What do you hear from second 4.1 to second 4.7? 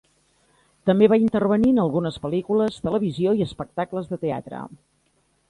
de teatre.